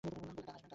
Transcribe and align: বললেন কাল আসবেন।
বললেন 0.03 0.35
কাল 0.37 0.49
আসবেন। 0.49 0.69